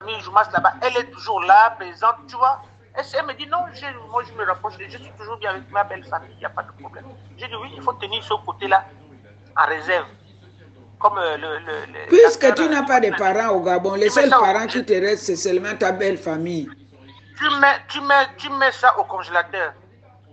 [0.00, 2.62] famille Joumas là-bas, elle est toujours là, présente, tu vois.
[2.94, 3.58] Elle, elle me dit non,
[4.10, 6.50] moi je me rapproche, je suis toujours bien avec ma belle famille, il n'y a
[6.50, 7.04] pas de problème.
[7.36, 8.84] J'ai dit oui, il faut tenir ce côté-là
[9.56, 10.06] en réserve.
[11.00, 14.30] Comme euh, le, le, le Puisque tu n'as pas de parents au Gabon, les seuls
[14.30, 16.68] parents qui te restent, c'est seulement ta belle famille.
[17.36, 19.74] Tu mets, tu, mets, tu mets ça au congélateur.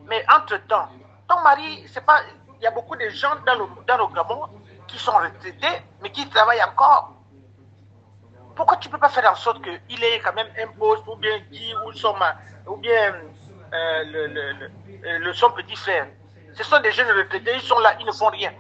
[0.08, 0.90] Mais entre-temps,
[1.28, 2.22] ton mari, c'est pas.
[2.60, 4.42] Il y a beaucoup de gens dans le, dans le Gabon
[4.88, 7.15] qui sont retraités, mais qui travaillent encore.
[8.56, 11.16] Pourquoi tu ne peux pas faire en sorte qu'il ait quand même un poste, ou
[11.16, 12.16] bien Guy, ou, son,
[12.68, 13.14] ou bien
[13.74, 16.08] euh, le, le, le, son petit frère?
[16.54, 18.54] Ce sont des jeunes retraités, ils sont là, ils ne font rien.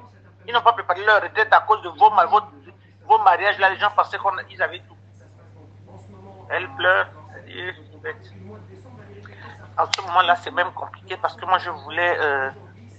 [0.48, 2.42] Ils n'ont pas préparé leur retraite à cause de vos, vos,
[3.08, 3.58] vos mariages.
[3.58, 4.18] Là, les gens pensaient
[4.48, 4.98] qu'ils avaient tout.
[6.50, 7.08] Elle pleure.
[9.78, 12.50] En ce moment-là, c'est même compliqué parce que moi, je voulais, euh,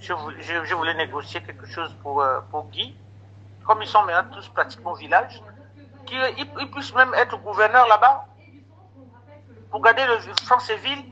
[0.01, 2.95] je, voulais, négocier quelque chose pour, euh, pour Guy.
[3.65, 5.41] Comme ils sont maintenant tous pratiquement au village,
[6.07, 8.25] qu'ils puissent même être gouverneur là-bas
[9.69, 11.05] pour garder le France-Ville.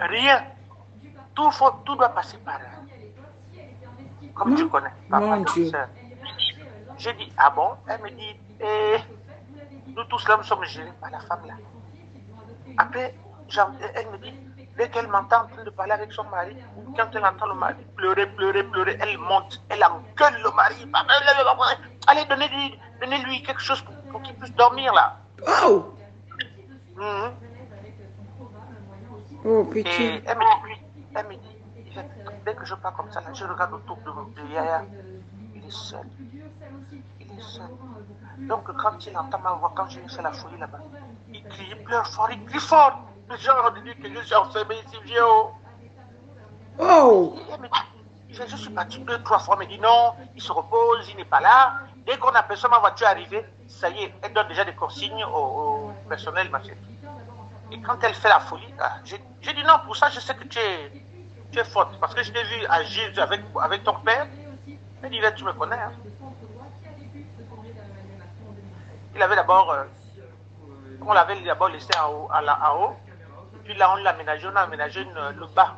[0.00, 0.44] Rien.
[1.34, 3.60] Tout, faut, tout doit passer par là.
[4.34, 4.92] Comme tu connais.
[6.98, 7.70] J'ai dit, ah bon?
[7.86, 8.96] Elle me dit, eh,
[9.88, 11.54] nous tous là, nous sommes gérés par la femme là.
[12.78, 13.14] Après,
[13.94, 14.34] elle me dit,
[14.76, 16.56] dès qu'elle m'entend en train de parler avec son mari,
[16.96, 20.86] quand elle entend le mari pleurer, pleurer, pleurer, elle monte, elle engueule le mari.
[22.06, 23.94] Allez, donnez-lui donnez -lui quelque chose pour,
[24.26, 25.16] qu'il puisse dormir là.
[25.64, 25.94] Oh!
[26.96, 27.30] Mm -hmm.
[29.44, 30.06] Oh, pitié.
[30.16, 30.80] Et elle me dit,
[31.14, 31.56] elle me dit,
[32.44, 34.82] dès que je pars comme ça, là, je regarde autour de, de Yaya,
[35.54, 36.06] il est seul.
[37.20, 37.70] Il est seul.
[38.50, 40.82] Donc quand il entend ma voix, quand je lui fais la folie là-bas,
[41.32, 42.94] il crie, il pleure fort, il crie fort.
[43.30, 45.44] Les gens ont dit que je suis enfermé ici, viens oh.
[46.78, 47.36] Oh!
[48.28, 50.02] Je, je suis parti deux, trois fois, mais dit non,
[50.34, 51.58] il se repose, il n'est pas là.
[52.06, 55.90] Dès qu'on aperçoit ma voiture arriver, ça y est, elle donne déjà des consignes au,
[56.08, 56.78] personnel, ma chérie.
[57.72, 60.44] Et quand elle fait la folie, ah, j'ai dit non, pour ça, je sais que
[60.44, 60.92] tu es,
[61.50, 61.98] tu es forte.
[61.98, 64.28] Parce que je t'ai vu agir avec, avec ton père.
[65.02, 65.76] Elle dit, tu me connais.
[65.76, 65.92] Hein.
[69.16, 69.84] Il avait d'abord, euh,
[71.04, 72.28] on l'avait d'abord laissé à haut.
[73.54, 75.76] Et puis là, on l'a aménagé, on a aménagé une, le bas.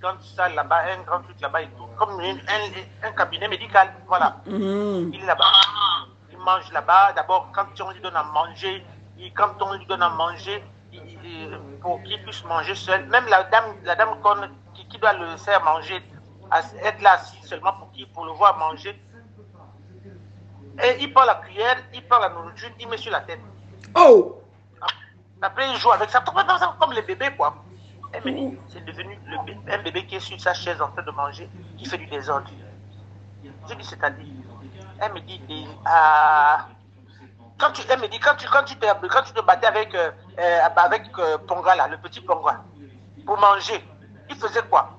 [0.00, 1.86] Grande salle là-bas, un grand truc là-bas et tout.
[1.96, 3.94] Comme une, un, un, cabinet médical.
[4.06, 4.36] Voilà.
[4.46, 5.10] Mm.
[5.12, 5.50] Il est là-bas.
[6.30, 7.12] Il mange là-bas.
[7.14, 8.84] D'abord, quand on lui donne à manger,
[9.18, 10.62] il, quand on lui donne à manger,
[11.80, 13.06] pour qu'il puisse manger seul.
[13.06, 14.16] Même la dame, la dame
[14.74, 16.02] qui, qui, doit le faire manger,
[16.82, 19.00] être là assis seulement pour, qui, pour le voir manger.
[20.82, 23.40] Et il prend la cuillère, il prend la nourriture, il met sur la tête.
[23.94, 24.42] Oh!
[25.40, 26.22] Après, il joue avec ça,
[26.78, 27.54] comme les bébés, quoi.
[28.68, 31.86] C'est devenu le un bébé qui est sur sa chaise en train de manger, qui
[31.86, 32.50] fait du désordre.
[33.68, 34.26] Je dis, c'est-à-dire,
[35.00, 36.66] elle me dit, ah,
[37.58, 40.10] quand tu, elle me dit, quand tu, quand tu, te, battais avec, euh,
[40.76, 42.62] avec euh, Ponga, là, le petit Ponga,
[43.24, 43.84] pour manger,
[44.28, 44.98] il faisait quoi?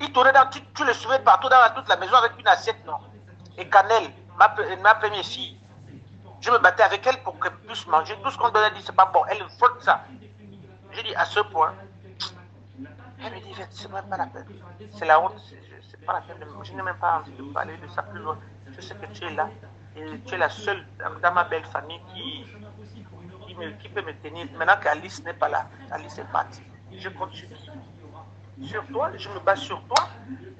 [0.00, 2.98] Il tournait dans, tu, le suivais partout dans toute la maison avec une assiette, non?
[3.56, 5.58] Et Canel, ma, première fille,
[6.40, 8.16] je me battais avec elle pour qu'elle puisse manger.
[8.22, 9.22] Tout ce qu'on lui dit, c'est pas bon.
[9.28, 10.04] Elle faute ça.
[10.92, 11.74] J'ai dit, à ce point,
[13.24, 14.46] elle me dit, c'est pas la peine.
[14.92, 15.34] C'est la honte,
[15.90, 16.46] c'est pas la peine.
[16.62, 18.38] Je n'ai même pas envie de parler de ça plus loin.
[18.72, 19.48] Je sais que tu es là.
[19.96, 20.84] Et tu es la seule
[21.22, 22.44] dans ma belle famille qui,
[23.80, 24.46] qui, peut me tenir.
[24.56, 26.62] Maintenant qu'Alice n'est pas là, Alice est partie.
[26.92, 27.56] Je continue.
[28.62, 30.08] Sur toi, je me base sur toi.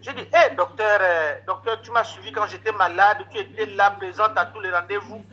[0.00, 3.92] J'ai dit, hé docteur, euh, docteur, tu m'as suivi quand j'étais malade, tu étais là,
[3.92, 5.24] présente à tous les rendez-vous.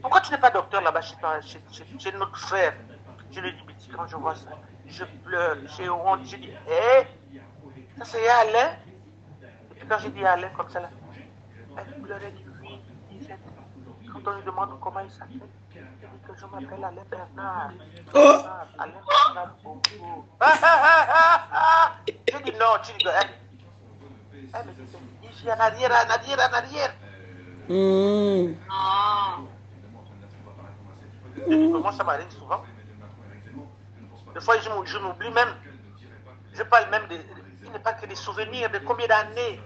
[0.00, 2.74] Pourquoi tu n'es pas docteur là-bas chez, chez, chez, notre frère?
[3.30, 4.50] Je ai dit, quand je vois ça,
[4.88, 6.20] je pleure, j'ai honte.
[6.24, 7.06] J'ai dit, hé, hey,
[7.98, 8.72] ça c'est Alain.
[9.42, 10.90] Et puis quand j'ai dit Alain comme ça, là,
[11.76, 12.80] elle pleurait, dit, oui,
[14.12, 15.40] quand on lui demande comment il s'appelle,
[15.74, 17.72] il dit que je m'appelle Alain Bernard.
[18.14, 18.42] Oh.
[18.78, 20.24] Alain Bernard Bongo.
[20.40, 21.92] Ah, ah, ah, ah.
[22.06, 23.12] J'ai dit non, tu rigoles.
[24.32, 26.94] Elle me dit, ici en arrière, en arrière, en arrière.
[27.68, 28.54] Mm.
[31.36, 32.62] Je dis, comment ça m'arrive souvent
[34.34, 35.54] Des fois, je m'oublie même.
[36.54, 37.16] Je parle même de.
[37.64, 39.60] Il n'est pas que des souvenirs de combien d'années.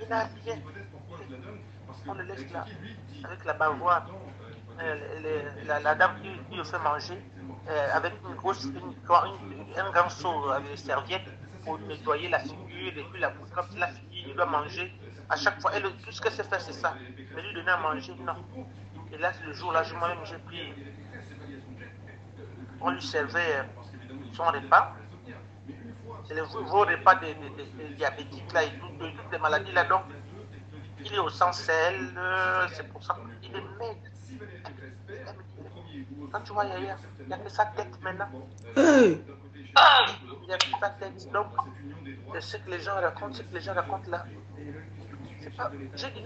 [0.00, 0.56] Il n'a rien.
[2.06, 2.64] On le laisse là,
[3.24, 4.06] avec la bavoir.
[4.80, 7.20] Euh, la, dame qui, le fait manger,
[7.68, 11.28] euh, avec une grosse, une, une, un grand seau avec des serviettes
[11.64, 14.92] pour nettoyer la figure, et puis la, quand la figure il doit manger,
[15.28, 16.94] à chaque fois, elle, tout ce qu'elle sait faire, c'est ça.
[17.34, 18.36] Mais lui donner à manger, non.
[19.12, 20.72] Et là, le jour-là, moi-même, j'ai pris.
[22.80, 23.64] On lui servait
[24.32, 24.94] son repas.
[26.26, 27.34] C'est le vos repas des,
[27.96, 29.84] diabétiques là et tout, de, toutes les maladies là.
[29.84, 30.02] Donc,
[31.04, 32.12] il est au sans sel.
[32.16, 33.96] Euh, c'est pour ça qu'il est maigre.
[36.30, 36.82] Quand tu vois il
[37.26, 38.28] n'y a que sa tête maintenant.
[38.76, 39.22] Il
[40.46, 41.32] n'y a que sa tête.
[41.32, 41.46] Donc,
[42.34, 44.24] c'est ce que les gens racontent, ce que les gens racontent là.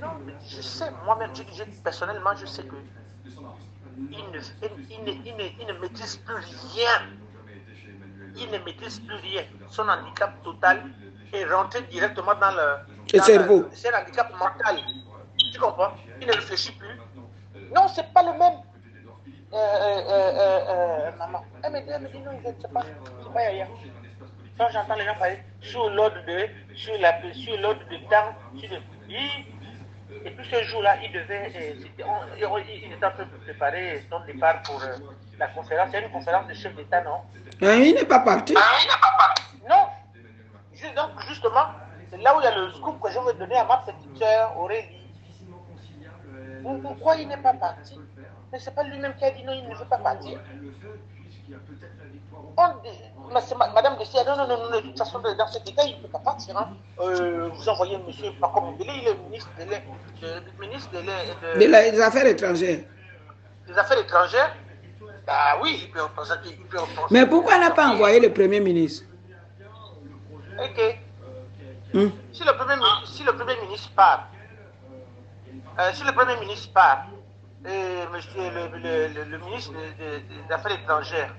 [0.00, 0.08] Non,
[0.46, 1.30] je sais, moi-même,
[1.84, 2.76] personnellement, je sais que
[3.98, 4.38] il ne,
[4.90, 7.08] il, ne, il, ne, il ne maîtrise plus rien.
[8.36, 9.44] Il ne maîtrise plus rien.
[9.68, 10.82] Son handicap total
[11.32, 13.66] est rentré directement dans le, dans cerveau.
[13.72, 14.78] C'est un handicap mental.
[15.52, 15.92] Tu comprends?
[16.20, 16.98] Il ne réfléchit plus.
[17.74, 18.60] Non, c'est pas le même.
[19.52, 21.44] Euh, euh, euh, euh, maman.
[21.62, 22.80] Elle me dit, elle me dit non, c'est pas,
[23.22, 23.66] c'est pas Yaya.
[24.58, 28.70] Quand j'entends les gens parler sur l'ordre de, sur la, sur l'ordre de temps, sur
[28.70, 28.78] le,
[30.24, 32.04] et puis ce jour-là, il devait, euh,
[32.48, 34.96] on- il était en train de préparer son départ pour euh,
[35.38, 35.88] la conférence.
[35.92, 37.20] C'est une conférence de chef d'État, non?
[38.54, 39.44] Il n'est pas parti.
[39.68, 39.86] Non.
[40.74, 41.66] Juste- donc, justement,
[42.10, 44.18] c'est là où il y a le scoop que je veux donner à ma petite
[44.18, 44.98] sœur Aurélie.
[46.62, 47.98] Pour- Pourquoi il n'est pas parti?
[48.52, 50.38] Mais c'est pas lui-même qui a dit non, il ne veut pas partir.
[52.56, 55.82] On ma- Madame de Sia, non, non, non, non, de toute façon, dans cet état,
[55.84, 56.56] il ne peut pas partir.
[56.56, 56.68] Hein.
[57.00, 60.90] Euh, vous envoyez monsieur Paco Mbele, il est ministre de ministre
[61.58, 62.80] des affaires étrangères.
[63.66, 64.54] des Affaires étrangères?
[65.26, 66.50] Bah oui, il peut représenter.
[66.50, 69.04] il peut représenter- Mais pourquoi n'a pas envoyé le Premier ministre?
[70.58, 70.98] Ok.
[71.94, 72.08] Hmm.
[72.32, 74.28] Si le Premier, mi- si le premier ministre part,
[75.78, 77.06] euh, si le Premier ministre part,
[77.64, 81.34] et monsieur le, le, le, le ministre de- de- des Affaires étrangères,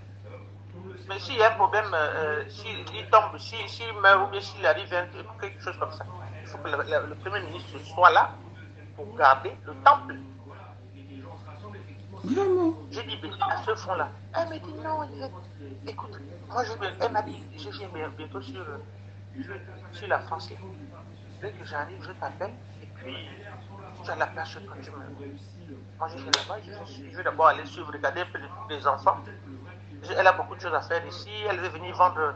[1.09, 4.41] mais s'il y a un problème, euh, s'il il tombe, s'il s'il meurt ou bien
[4.41, 5.05] s'il arrive un,
[5.41, 6.05] quelque chose comme ça,
[6.41, 8.33] il faut que le, Premier ministre soit là
[8.95, 10.15] pour garder le temple.
[12.23, 12.73] Vraiment.
[12.91, 14.09] J'ai dit, mais à ce fond-là.
[14.33, 16.17] Elle m'a dit, non, il est- écoute,
[16.49, 16.71] moi, je,
[17.01, 18.77] elle m'a dit, je viens bien- bientôt sur, euh,
[19.91, 20.53] sur, la France.
[21.41, 22.53] Dès que j'arrive, je t'appelle,
[23.03, 24.97] tu as la place quand tu me.
[25.97, 28.23] Moi, je viens là-bas, je, vais d'abord aller suivre, regarder
[28.69, 29.17] les, enfants.
[30.17, 32.33] Elle a beaucoup de choses à faire ici, elle veut venir vendre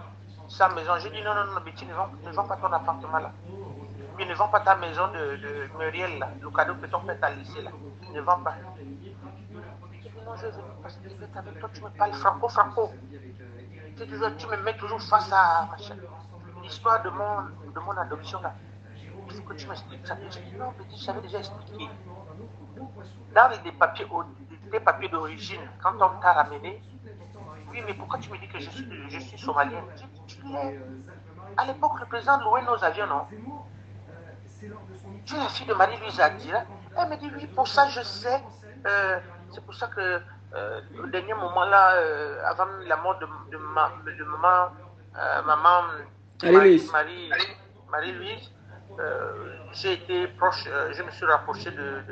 [0.47, 0.93] sa maison.
[0.99, 3.31] J'ai dit, non, non, non, Betty, ne vends, ne vends pas ton appartement là.
[4.17, 7.19] Mais ne vends pas ta maison de, de Muriel là, le cadeau que ton père
[7.19, 7.71] t'a laissé là.
[8.13, 8.55] Ne vends pas.
[10.29, 12.91] Veux parce que veux toi, tu me parles franco-franco.
[13.97, 15.69] Tu, dis, tu me mets toujours face à
[16.61, 17.43] l'histoire de mon,
[17.73, 18.53] de mon adoption là.
[19.29, 20.17] Faut que tu m'expliques ça.
[20.29, 21.89] Je dis, non, petit, j'avais déjà expliqué.
[23.35, 24.07] Dans les papiers,
[24.71, 26.81] les papiers d'origine, quand on t'a ramené,
[27.69, 29.83] oui, mais pourquoi tu me dis que je suis, je suis somalien?
[30.27, 30.79] Tu l'es.
[31.57, 33.27] À l'époque, le président louait nos avions, non?
[35.25, 36.61] Tu es la fille de Marie-Louise Adira
[36.97, 38.41] Elle me dit, oui, pour ça, je sais.
[38.85, 39.19] Euh,
[39.51, 40.21] c'est pour ça que,
[40.53, 44.71] euh, au dernier moment là, euh, avant la mort de, de, ma, de maman,
[45.45, 45.83] maman
[46.43, 46.91] Marie-Louise.
[46.91, 48.49] Marie,
[49.73, 52.03] j'ai été proche, euh, je me suis rapproché de,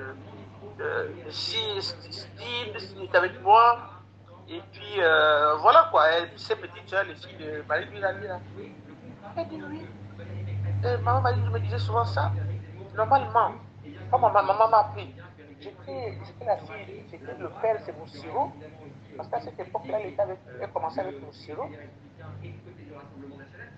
[1.29, 3.79] Steve, Steve, est avec moi.
[4.47, 6.03] Et puis, euh, voilà quoi,
[6.35, 8.39] ses petites soeurs, les filles de Marie-Louise Adira.
[9.37, 9.81] Elle dit oui.
[10.85, 12.31] Euh, maman Marie me disait souvent ça.
[12.95, 13.53] Normalement,
[14.11, 15.15] comme ma maman m'a appris,
[15.59, 18.51] j'étais la fille, j'étais le père, c'est Moussiro.
[19.17, 21.69] Parce qu'à cette époque-là, elle, était avec- elle commençait avec Moussiro.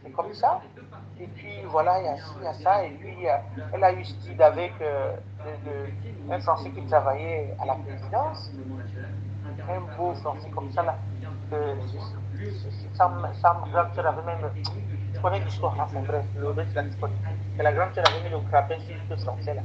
[0.03, 0.63] C'est comme ça.
[1.19, 2.85] Et puis voilà, il y a il y a ça.
[2.85, 3.25] Et puis,
[3.71, 5.93] elle a eu Steve avec euh, le- le-
[6.33, 8.51] un Français qui travaillait à la présidence.
[9.67, 10.97] Un beau Français comme ça, là.
[11.53, 11.99] Euh, c'est-
[12.61, 13.09] c'est- c'est- sa,
[13.41, 14.51] sa grande sœur avait même.
[15.13, 16.83] Tu connais l'histoire, hein, bref, le reste, la.
[17.57, 19.63] Mais la grande sœur avait mis le crapin sur ce français là.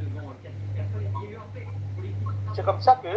[2.52, 3.08] C'est comme ça que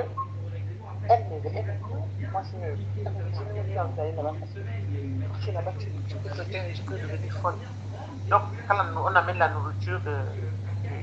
[8.29, 10.17] Donc quand on, amène la nourriture de,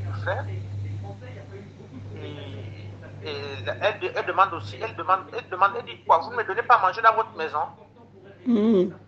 [0.04, 0.44] du frère,
[2.14, 3.36] et, et
[3.80, 6.62] elle, elle demande aussi, elle demande, elle demande, elle dit quoi, vous ne me donnez
[6.62, 7.60] pas à manger dans votre maison.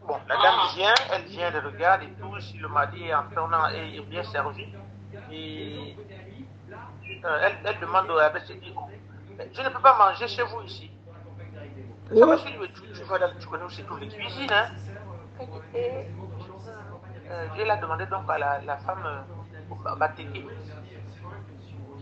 [0.06, 3.24] Bon, la dame vient, elle vient, elle regarde et tout, si le mari est en
[3.24, 4.68] train, on a- est bien servi.
[5.28, 5.98] Et
[7.22, 8.60] elle, elle demande abbé, elle
[9.52, 10.90] je ne peux pas manger chez vous ici.
[12.12, 12.36] Ouais.
[12.36, 14.68] que tu, tu, vas dans- tu connais aussi toutes les cuisines, hein.
[17.30, 20.44] Euh, je l'ai demandé donc à la, la femme euh, Bateke,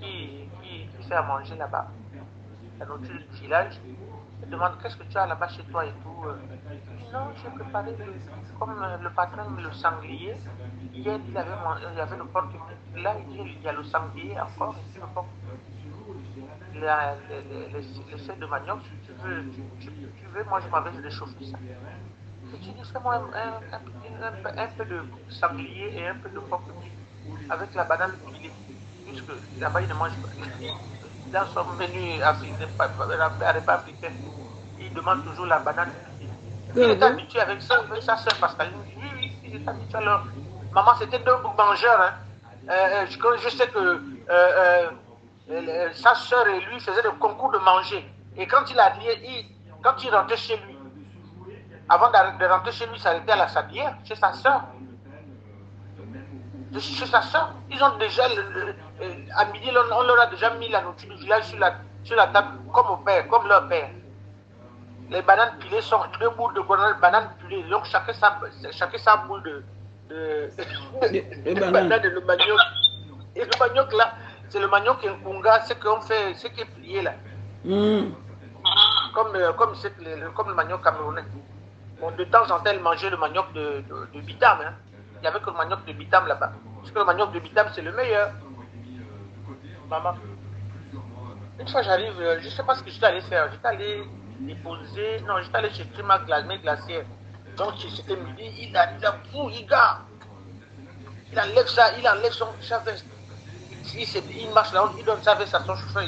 [0.00, 1.86] qui, qui, qui fait à manger là-bas,
[2.80, 3.80] la nourriture du village.
[4.42, 6.24] Elle demande qu'est-ce que tu as là-bas chez toi et tout.
[6.26, 6.36] euh.
[7.12, 7.94] Non, j'ai préparé
[8.58, 10.36] comme euh, le patron le sanglier.
[10.92, 11.50] Hier, il avait,
[11.94, 12.48] il avait le porc
[12.96, 14.74] Là, il y a le sanglier encore.
[14.96, 15.26] le porc
[16.74, 19.44] la- les, les, les, de manioc, si tu veux,
[19.78, 21.58] tu, tu- tu veux, moi je m'avais réchauffé ça.
[22.52, 23.78] Et tu dis, fais-moi un, un,
[24.22, 26.68] un, un peu- de sanglier et un peu de porc
[27.48, 28.52] avec la banane pilée.
[29.04, 30.28] Puisque là-bas, ils ne mangent pas.
[31.32, 34.12] Dans son menu africain, pas- pas- pas- repas africain,
[34.78, 35.92] il demande toujours la banane.
[36.76, 38.78] Il est habitué avec, ça, avec sa soeur Pascaline.
[38.96, 39.98] Oui, oui, il est habitué.
[39.98, 40.26] Alors,
[40.72, 42.00] maman, c'était deux mangeurs.
[42.00, 42.14] Hein.
[42.70, 44.00] Euh, je, je, sais que euh,
[44.30, 44.90] euh,
[45.94, 48.04] sa soeur et lui faisaient le concours de manger.
[48.36, 49.46] Et quand il, a, il,
[49.82, 50.78] quand il rentrait chez lui,
[51.88, 54.62] avant de rentrer chez lui, il s'arrêtait à la sablière, chez sa soeur.
[56.78, 57.52] Chez sa soeur.
[57.70, 58.24] Ils ont déjà,
[59.36, 62.28] à midi, on leur a déjà mis la nourriture du village sur la, sur la
[62.28, 63.90] table, comme au père, comme leur père.
[65.10, 66.62] Les bananes pilées sont deux boules de
[67.00, 67.62] bananes pilées.
[67.64, 68.38] Donc chacun sa,
[68.70, 69.64] chacun sa boule de,
[70.08, 70.50] de,
[71.44, 72.58] de, de banane et le manioc.
[73.36, 74.14] Et le manioc là,
[74.52, 77.14] c'est le manioc Nkunga, ce qu'on fait, ce qui est plié là.
[77.64, 78.12] Mm.
[79.14, 81.24] Comme, euh, comme, le, comme le manioc camerounais.
[81.98, 84.58] Bon, de temps en temps, elle mangeait le manioc de, de, de Bitam.
[84.60, 84.74] Hein.
[85.16, 86.52] Il n'y avait que le manioc de Bitam là-bas.
[86.80, 88.30] Parce que le manioc de Bitam, c'est le meilleur.
[89.88, 90.16] Maman.
[91.58, 93.50] Une fois, j'arrive, euh, je ne sais pas ce que j'étais allé faire.
[93.52, 94.04] J'étais allé
[94.40, 95.20] déposer.
[95.26, 96.58] Non, j'étais allé chez Climat Glacier.
[96.58, 97.04] glacière.
[97.56, 98.68] Donc, c'était midi.
[98.68, 100.00] Il a dit, il gars.
[101.32, 103.06] Il enlève ça, il enlève son, sa veste.
[103.94, 106.04] Il, il marche là, il donne sa veste à son chauffeur.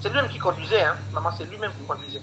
[0.00, 0.96] C'est lui-même qui conduisait, hein.
[1.12, 2.22] Maman, c'est lui-même qui conduisait.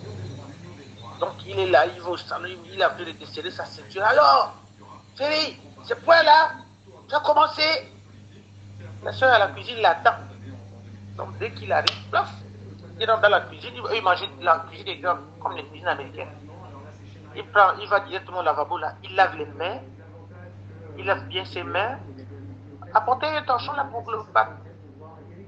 [1.20, 4.04] Donc, il est là, il va au salon, il a fait déceler sa ceinture.
[4.04, 4.56] Alors,
[5.16, 6.52] Ferry, ce point-là,
[7.08, 7.62] tu as commencé.
[9.04, 10.16] La soeur à la cuisine l'attend.
[11.18, 11.88] Donc, dès qu'il arrive,
[13.00, 16.32] il rentre dans la cuisine, il mangent la cuisine est grande, comme les cuisines américaines.
[17.36, 19.80] Il, prend, il va directement au lavabo là, il lave les mains,
[20.98, 21.98] il lave bien ses mains.
[22.94, 24.50] Apportez attention là pour le pain.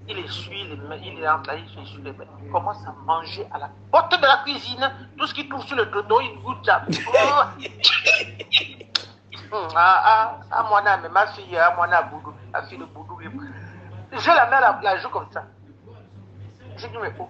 [0.07, 2.25] Il essuie les mains, il rentre là, il essuie les mains.
[2.43, 4.91] Il commence à manger à la porte de la cuisine.
[5.17, 6.83] Tout ce qui trouve sur le dodo, il goûte ça.
[9.51, 9.67] Oh.
[9.75, 13.19] ah, ah, ah, moi, mais ma fille, ah, moi, Boudou, la fille de Boudou.
[14.11, 15.43] Je la mets la, la joue comme ça.
[16.77, 17.29] J'ai dit, mais, oh,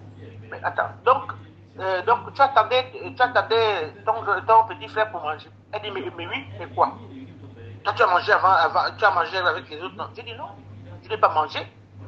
[0.50, 1.32] mais attends, donc,
[1.78, 4.14] euh, donc tu attendais, tu attendais ton,
[4.46, 5.50] ton, petit frère pour manger.
[5.72, 6.96] Elle dit, mais, mais oui, mais quoi?
[7.84, 10.08] Toi, tu as mangé avant, avant, tu as mangé avec les autres, non?
[10.16, 10.48] J'ai dit, non,
[11.02, 11.60] je n'ai pas mangé.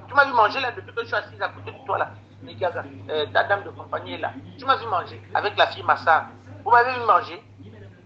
[0.09, 2.11] Tu m'as vu manger là depuis que je suis assise à côté de toi là.
[3.11, 4.33] Euh, ta dame de compagnie est là.
[4.59, 6.27] Tu m'as vu manger avec la fille Massa.
[6.65, 7.43] Vous m'avez vu manger.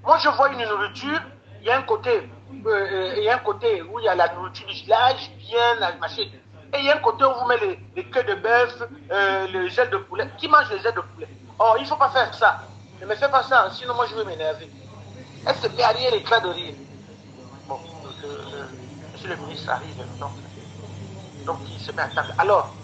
[0.02, 1.20] Moi, je vois une nourriture.
[1.60, 2.28] Il y a un côté,
[2.66, 5.76] euh, il y a un côté où il y a la nourriture du village, bien
[5.78, 6.28] la machine.
[6.74, 8.82] Et il y a un côté où vous mettez les, queues de bœuf,
[9.12, 10.28] euh, le gel de poulet.
[10.38, 11.28] Qui mange le gel de poulet?
[11.58, 12.62] Oh, il ne faut pas faire ça.
[13.00, 14.68] Ne me fais pas ça, sinon moi je vais m'énerver.
[15.46, 16.74] Elle se met à rire, éclat de rire.
[17.68, 17.78] Bon,
[19.12, 20.30] monsieur le ministre arrive, donc,
[21.44, 22.34] donc il se met à table.
[22.38, 22.78] Alors,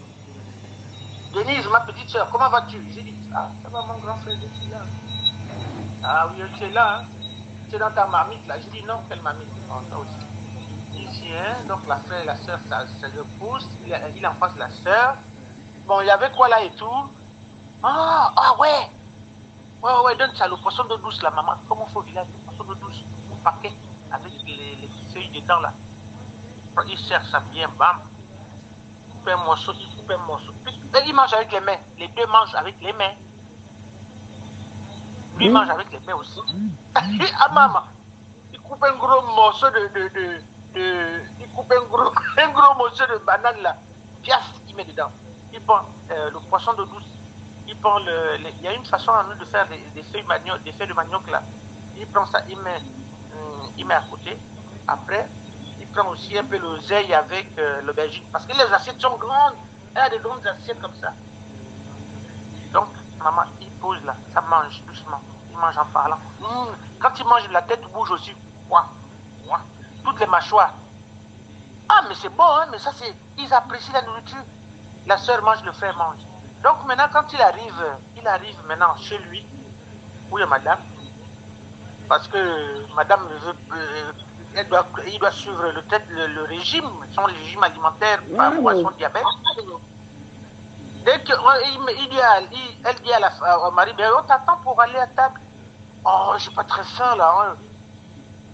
[1.33, 2.91] Denise, ma petite soeur, comment vas-tu?
[2.91, 4.81] J'ai dit, ah, ça va mon grand frère, je suis là.
[6.03, 7.09] Ah oui, tu es là, hein?
[7.69, 8.59] tu es dans ta marmite là.
[8.59, 9.47] J'ai dit, non, quelle marmite?
[9.69, 10.17] Oh, toi aussi.
[10.91, 14.33] Il vient, donc la frère et la soeur, ça, ça le pousse, il, il en
[14.35, 15.17] face la soeur.
[15.85, 17.15] Bon, il y avait quoi là et tout?
[17.83, 18.89] Ah, ah ouais
[19.81, 21.55] Ouais, ouais, donne ça, le poisson de douce là, maman.
[21.67, 23.09] Comment faut village, le poisson de douce?
[23.31, 25.81] Un paquet avec les, les feuilles dedans là.
[26.87, 28.08] Il sert ça bien, bam.
[29.19, 30.53] Coupe un morceau, il coupe un morceau.
[31.05, 31.77] Il mange avec les mains.
[31.97, 33.15] Les deux mangent avec les mains.
[35.37, 35.51] Lui mmh.
[35.51, 36.39] mange avec les mains aussi.
[36.95, 37.81] ah, maman,
[38.53, 40.41] il coupe un gros morceau de, de, de,
[40.73, 43.75] de, il coupe un gros, un gros morceau de banane là.
[44.23, 45.11] Piaf, il met dedans.
[45.51, 47.03] Il prend euh, le poisson de douce.
[47.67, 50.03] Il prend le, le, il y a une façon à nous de faire des, des,
[50.03, 51.43] feuilles manioc, des feuilles de manioc là.
[51.97, 52.77] Il prend ça, il met,
[53.33, 54.37] hum, il met à côté.
[54.87, 55.27] Après,
[55.91, 58.23] prend aussi un peu l'oseille avec euh, l'aubergine.
[58.31, 59.55] Parce que les assiettes sont grandes.
[59.95, 61.13] Elle a des grandes assiettes comme ça.
[62.71, 65.21] Donc, maman, il pose là, ça mange doucement.
[65.51, 66.19] Il mange en parlant.
[66.39, 66.45] Mmh.
[66.99, 68.33] Quand il mange, la tête bouge aussi.
[70.03, 70.73] Toutes les mâchoires.
[71.89, 73.13] Ah, mais c'est bon, hein, mais ça, c'est.
[73.37, 74.43] Ils apprécient la nourriture.
[75.07, 76.19] La soeur mange, le frère mange.
[76.63, 79.45] Donc maintenant, quand il arrive, il arrive maintenant chez lui,
[80.41, 80.79] a madame,
[82.09, 84.11] parce que madame veut, euh,
[84.55, 88.75] elle doit, il doit suivre le, le, le régime, son régime alimentaire par rapport à
[88.75, 89.23] son diabète.
[91.05, 91.35] Dès qu'il
[91.97, 94.97] il dit à, il, elle dit à la, au mari, ben, on t'attend pour aller
[94.97, 95.39] à table.
[96.03, 97.33] Oh, j'ai pas très faim là.
[97.39, 97.55] Hein.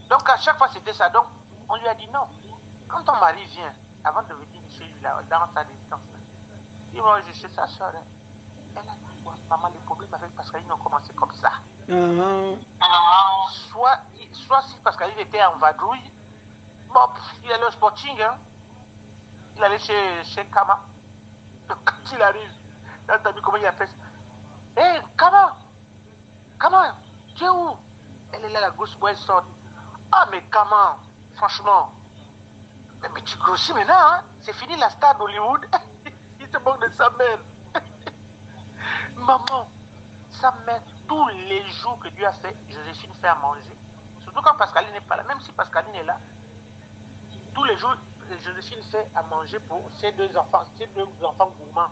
[0.10, 1.10] Donc à chaque fois c'était ça.
[1.10, 1.26] Donc
[1.70, 2.28] on lui a dit non.
[2.90, 6.02] Quand ton mari vient, avant de venir chez lui, là, dans sa résidence,
[6.94, 7.94] il va chez sa soeur.
[7.96, 8.04] Hein.
[8.76, 11.52] Elle a dit, ouais, maman, les problèmes avec Pascaline ont commencé comme ça.
[11.88, 12.58] Uh -huh.
[13.50, 14.00] soit,
[14.34, 16.12] soit si Pascaline était en vadrouille,
[16.94, 17.08] bon,
[17.44, 18.38] il allait au sporting, hein.
[19.56, 20.80] il allait chez, chez Kama.
[21.70, 22.52] Donc, quand il arrive,
[23.08, 23.90] là, t'as vu comment il a fait
[24.78, 25.56] Hé, hey, Kama
[26.60, 26.96] Kama,
[27.36, 27.78] tu es où?
[28.34, 29.46] Elle est là, la grosse boîte sort.
[30.12, 30.98] Ah, mais comment
[31.36, 31.92] Franchement.
[33.02, 35.66] Mais, mais, tu grossis maintenant, hein C'est fini la star d'Hollywood.
[36.40, 37.40] Il te manque de sa mère.
[39.16, 39.70] Maman,
[40.30, 43.76] sa mère, tous les jours que Dieu a fait, Joséphine fait à manger.
[44.22, 45.24] Surtout quand Pascaline n'est pas là.
[45.24, 46.20] Même si Pascaline est là,
[47.54, 47.96] tous les jours,
[48.44, 51.92] Joséphine fait à manger pour ses deux enfants, ses deux enfants gourmands.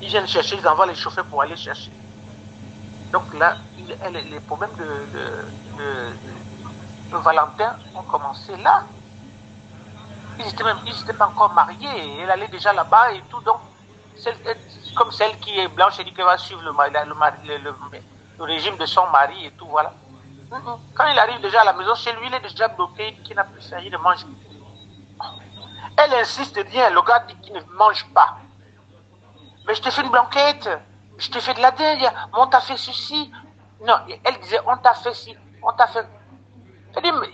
[0.00, 1.90] Ils viennent chercher, ils envoient les chauffeurs pour aller chercher.
[3.12, 4.84] Donc là, les problèmes de,
[5.78, 8.84] de, Valentin ont commencé là.
[10.38, 10.78] Ils n'étaient même
[11.18, 12.20] pas encore mariés.
[12.22, 13.40] Elle allait déjà là-bas et tout.
[13.40, 13.58] Donc,
[14.96, 17.72] comme celle qui est blanche, elle dit qu'elle va suivre le, le,
[18.38, 19.92] le, régime de son mari et tout, voilà.
[20.94, 23.44] Quand il arrive déjà à la maison, chez lui, il est déjà bloqué, qui n'a
[23.44, 24.24] plus faim, il ne mange
[25.18, 25.34] pas.
[25.96, 28.38] Elle insiste bien, le gars dit qu'il ne mange pas.
[29.66, 30.68] Mais je te fais une blanquette,
[31.18, 33.30] je te fais de la dinde, on t'a fait ceci.
[33.86, 36.06] Non, elle disait, on t'a fait ci, on t'a fait.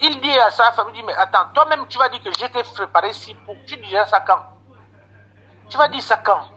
[0.02, 2.62] Il dit à sa femme, il dit, mais attends, toi-même, tu vas dire que j'étais
[2.62, 3.57] préparé ci pour.
[3.66, 4.45] Tu dis ça quand?
[5.71, 6.56] Tu vas dire ça quand?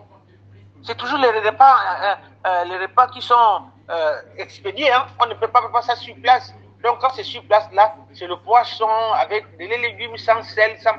[0.83, 2.15] C'est toujours les repas, euh,
[2.47, 4.91] euh, les repas qui sont euh, expédiés.
[4.91, 5.05] Hein.
[5.21, 6.53] On ne peut pas faire ça sur place.
[6.83, 10.95] Donc, quand c'est sur place, là, c'est le poisson avec des légumes sans sel, sans.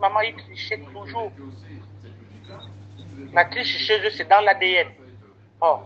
[0.00, 1.30] maman, il trichait toujours.
[3.32, 4.88] La triche chez eux, c'est dans l'ADN.
[5.60, 5.78] Oh.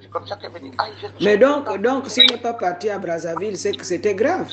[0.00, 0.72] C'est comme ça qu'elle me dit.
[0.78, 0.86] Ah,
[1.20, 4.48] Mais donc, donc s'il n'est pas parti à Brazzaville, c'est que c'était grave.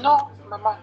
[0.00, 0.18] Non,
[0.48, 0.76] maman.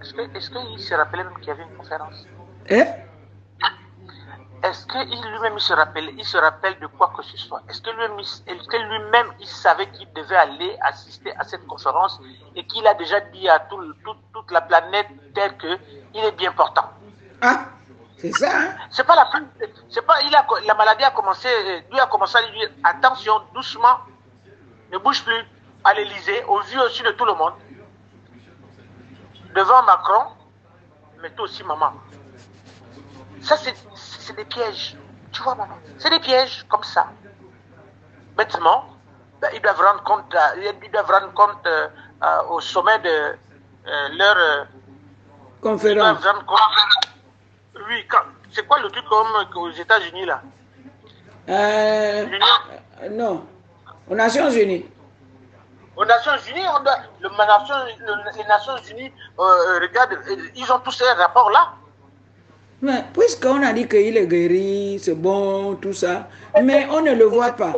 [0.00, 2.26] Est-ce qu'il se rappelait même qu'il y avait une conférence?
[2.70, 2.86] Hein
[4.62, 7.62] Est-ce qu'il lui-même se rappelle, il se rappelle de quoi que ce soit?
[7.68, 12.20] Est-ce que lui-même il savait qu'il devait aller assister à cette conférence
[12.56, 16.90] et qu'il a déjà dit à toute la planète Terre qu'il est bien portant?
[17.40, 17.66] Ah,
[18.18, 18.48] c'est ça.
[18.50, 18.74] Hein?
[18.90, 19.30] C'est pas la
[19.90, 21.48] c'est pas, il a, la maladie a commencé,
[21.90, 24.00] lui a commencé à lui dire attention, doucement,
[24.92, 25.44] ne bouge plus
[25.84, 27.52] à l'Elysée, au vu aussi de tout le monde,
[29.54, 30.32] devant Macron,
[31.22, 31.92] mais toi aussi maman.
[33.46, 34.96] Ça c'est des pièges,
[35.30, 37.06] tu vois maman, c'est des pièges comme ça.
[38.36, 38.86] Bêtement,
[39.40, 41.86] ben, ils doivent rendre compte, euh, ils doivent rendre compte euh,
[42.24, 43.36] euh, au sommet de
[44.18, 44.66] leur
[45.60, 46.18] conférence.
[47.88, 48.04] Oui,
[48.50, 50.42] c'est quoi le truc comme aux États-Unis là?
[53.10, 53.46] Non,
[54.10, 54.86] aux Nations Unies.
[55.94, 57.28] Aux Nations Unies, on doit, le,
[58.36, 61.74] les Nations Unies, regarde, euh, ils ont tous ces rapports là.
[62.82, 66.28] Mais puisqu'on a dit qu'il est guéri, c'est bon, tout ça,
[66.62, 67.74] mais on ne le voit pas.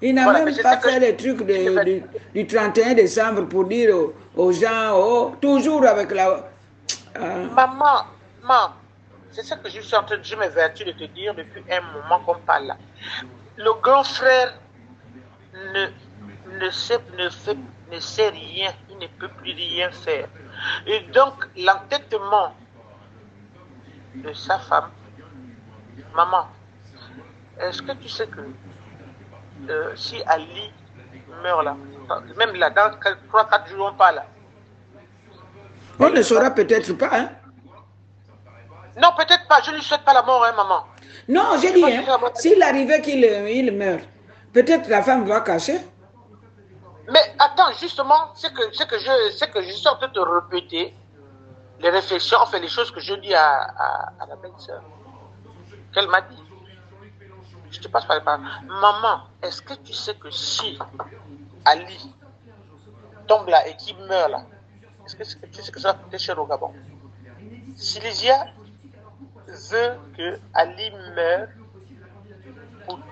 [0.00, 2.02] Il n'a même pas fait les trucs de,
[2.34, 3.94] du 31 décembre pour dire
[4.36, 6.50] aux, gens, oh, toujours avec la...
[7.18, 8.06] Maman,
[8.42, 8.74] maman,
[9.30, 11.80] c'est ce que je suis en train de, je m'évertue de te dire depuis un
[11.80, 12.76] moment qu'on parle là.
[13.56, 14.54] Le grand frère
[15.54, 15.86] ne,
[16.58, 17.56] ne, sait, ne, fait,
[17.92, 20.26] ne sait rien, il ne peut plus rien faire.
[20.86, 22.54] Et donc, l'entêtement
[24.14, 24.90] de sa femme,
[26.14, 26.46] maman,
[27.60, 28.40] est-ce que tu sais que
[29.70, 30.72] euh, si Ali
[31.42, 31.76] meurt là,
[32.36, 32.90] même là, dans
[33.32, 34.26] 3-4 jours, on parle là.
[35.98, 37.30] On ne saura peut-être pas, hein?
[39.00, 39.60] Non, peut-être pas.
[39.62, 40.84] Je ne lui souhaite pas la mort, hein, maman.
[41.28, 44.04] Non, j'ai dit, hein, s'il arrivait qu'il il meurt,
[44.52, 45.78] peut-être la femme va cacher.
[47.08, 50.94] Mais attends, justement, c'est que, que, je, que je suis en train de te répéter
[51.82, 53.54] les réflexions, enfin les choses que je dis à,
[54.20, 54.82] à, la belle-sœur.
[55.92, 56.42] Qu'elle m'a dit.
[57.70, 58.46] Je te passe par les paroles.
[58.66, 60.78] Maman, est-ce que tu sais que si
[61.64, 62.14] Ali
[63.26, 64.44] tombe là et qu'il meurt là,
[65.04, 66.72] est-ce que tu sais que ça va coûter cher au Gabon?
[67.76, 68.46] Silesia
[69.46, 71.48] veut que Ali meure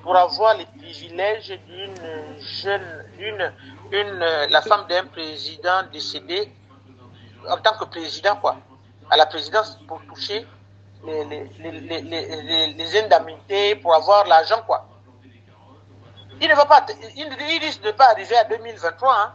[0.03, 3.53] pour, avoir les privilèges d'une jeune, d'une,
[3.93, 6.53] une, la femme d'un président décédé
[7.49, 8.57] en tant que président, quoi,
[9.11, 10.47] à la présidence pour toucher
[11.05, 14.87] les, les, les, indemnités, pour avoir l'argent, quoi.
[16.41, 19.35] Il ne va pas, il, risque de pas arriver à 2023, hein.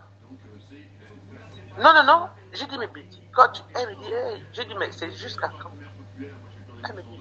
[1.78, 2.30] Non, non, non.
[2.54, 2.88] J'ai dit, mais
[3.34, 5.72] quand elle me dit, j'ai dit, mais c'est jusqu'à quand?
[6.18, 7.20] Elle me dit,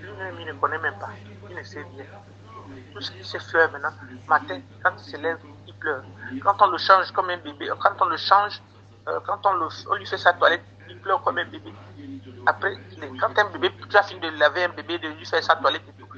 [0.00, 1.10] lui-même, il ne connaît même pas.
[1.48, 2.04] Il ne sait rien.
[2.92, 3.92] Tout ce qui s'effleure maintenant,
[4.28, 6.04] matin, quand il se lève, il pleure.
[6.44, 8.60] Quand on le change comme un bébé, quand on le change,
[9.08, 11.72] euh, quand on, le, on, lui fait sa toilette, il pleure comme un bébé.
[12.46, 12.76] Après,
[13.20, 15.82] quand un bébé, tu as fini de laver un bébé, de lui faire sa toilette
[15.88, 16.08] et tout,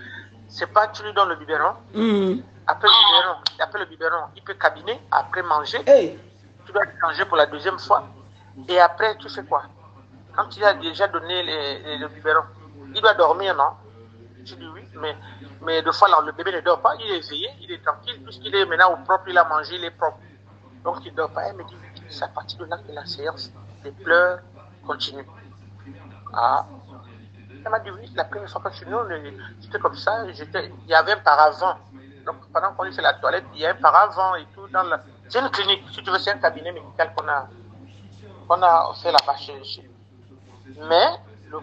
[0.49, 1.75] c'est pas tu lui donnes le biberon.
[1.95, 2.41] Mm.
[2.67, 5.79] Après, le biberon, après le biberon, il peut cabiner, après manger.
[5.85, 8.07] Tu dois changer pour la deuxième fois.
[8.69, 9.65] Et après, tu fais quoi?
[10.35, 11.43] Quand il a déjà donné
[11.99, 12.43] le biberon,
[12.95, 13.71] il doit dormir, non?
[14.45, 15.17] Je dis oui, mais,
[15.63, 18.55] mais deux fois, le bébé ne dort pas, il est éveillé, il est tranquille, puisqu'il
[18.55, 20.19] est maintenant au propre, il a mangé, il est propre.
[20.85, 21.45] Donc il ne dort pas.
[21.45, 21.75] Elle me dit,
[22.09, 23.51] c'est à partir de là que la séance,
[23.85, 24.41] les pleurs
[24.87, 25.27] continuent.
[26.33, 26.67] Ah,
[27.65, 30.25] Elle m'a dit oui, la première fois que nous, c'était comme ça.
[30.27, 31.79] Il y avait un paravent.
[32.27, 34.67] Donc pendant qu'on sur la toilette, il y a un paravent et tout.
[34.69, 34.85] dans
[35.29, 37.49] C'est une clinique, si tu veux, c'est un cabinet médical qu'on a,
[38.67, 39.37] a fait là-bas
[40.89, 41.09] Mais
[41.51, 41.59] le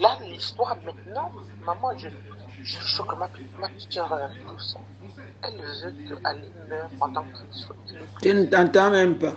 [0.00, 1.30] là, l'histoire maintenant,
[1.64, 2.08] maman, je,
[2.62, 4.78] je suis ma, ma soeur, tout ça.
[5.42, 7.76] Elle veut aller meurt pendant qu'il soit.
[8.20, 9.34] Tu ne t'entends même pas.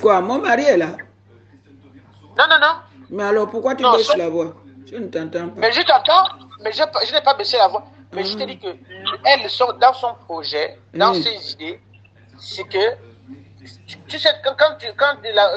[0.00, 0.92] Quoi, mon mari est là?
[2.36, 2.74] Non, non, non.
[3.10, 4.54] Mais alors pourquoi tu baisses la voix?
[4.90, 5.60] Je ne t'entends pas.
[5.60, 6.28] Mais je t'entends,
[6.62, 7.84] mais je, je n'ai pas baissé la voix.
[8.12, 8.68] Mais je te dis que
[9.24, 9.46] elle,
[9.80, 11.80] dans son projet, dans ses idées,
[12.38, 12.94] c'est que,
[14.06, 15.16] tu sais, quand, quand, quand,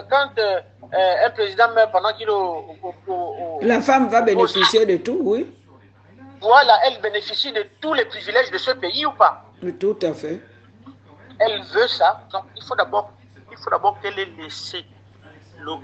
[0.10, 5.20] quand euh, un président meurt pendant qu'il est au, La femme va bénéficier de tout,
[5.22, 5.50] oui.
[6.42, 9.46] Voilà, elle bénéficie de tous les privilèges de ce pays ou pas?
[9.80, 10.42] Tout à fait.
[11.40, 12.22] Elle veut ça.
[12.34, 13.12] Donc, il faut d'abord
[13.52, 14.86] il faut d'abord qu'elle ait laissé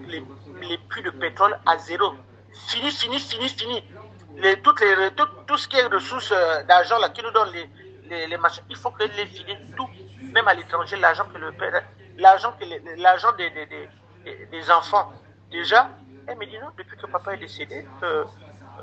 [0.08, 2.13] les, puits de pétrole à zéro.
[2.67, 3.84] Fini, fini, fini, fini.
[4.63, 5.10] Toutes les,
[5.47, 8.91] tout, ce qui est ressources euh, d'argent qui nous donne les, les, machins, il faut
[8.91, 9.89] qu'elle ait fini tout,
[10.21, 11.84] même à l'étranger, l'argent que le père,
[12.17, 15.12] l'argent que des, des, des, enfants.
[15.49, 15.89] Déjà,
[16.27, 18.25] elle me dit non, depuis que papa est décédé, euh,